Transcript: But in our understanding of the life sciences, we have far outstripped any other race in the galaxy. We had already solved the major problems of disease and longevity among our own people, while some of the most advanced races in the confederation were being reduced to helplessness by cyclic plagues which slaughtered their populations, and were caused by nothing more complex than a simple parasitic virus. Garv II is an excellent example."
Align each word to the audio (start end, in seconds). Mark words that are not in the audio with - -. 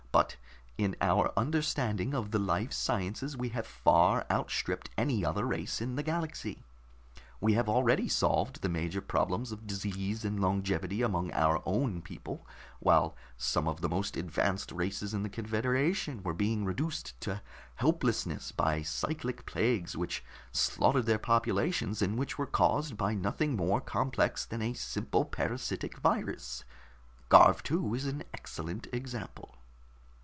But 0.13 0.35
in 0.77 0.97
our 0.99 1.31
understanding 1.37 2.13
of 2.13 2.31
the 2.31 2.39
life 2.39 2.73
sciences, 2.73 3.37
we 3.37 3.47
have 3.49 3.65
far 3.65 4.25
outstripped 4.29 4.89
any 4.97 5.23
other 5.23 5.45
race 5.45 5.79
in 5.79 5.95
the 5.95 6.03
galaxy. 6.03 6.63
We 7.39 7.53
had 7.53 7.69
already 7.69 8.09
solved 8.09 8.61
the 8.61 8.67
major 8.67 8.99
problems 8.99 9.53
of 9.53 9.65
disease 9.65 10.25
and 10.25 10.41
longevity 10.41 11.01
among 11.01 11.31
our 11.31 11.63
own 11.65 12.01
people, 12.01 12.45
while 12.81 13.15
some 13.37 13.69
of 13.69 13.79
the 13.79 13.87
most 13.87 14.17
advanced 14.17 14.73
races 14.73 15.13
in 15.13 15.23
the 15.23 15.29
confederation 15.29 16.23
were 16.23 16.33
being 16.33 16.65
reduced 16.65 17.19
to 17.21 17.41
helplessness 17.75 18.51
by 18.51 18.81
cyclic 18.81 19.45
plagues 19.45 19.95
which 19.95 20.25
slaughtered 20.51 21.05
their 21.05 21.19
populations, 21.19 22.01
and 22.01 22.19
were 22.19 22.45
caused 22.45 22.97
by 22.97 23.15
nothing 23.15 23.55
more 23.55 23.79
complex 23.79 24.45
than 24.45 24.61
a 24.61 24.73
simple 24.73 25.23
parasitic 25.23 25.99
virus. 25.99 26.65
Garv 27.29 27.61
II 27.71 27.95
is 27.97 28.05
an 28.05 28.23
excellent 28.33 28.87
example." 28.91 29.55